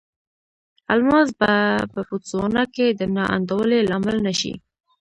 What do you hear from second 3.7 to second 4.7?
لامل نه شي.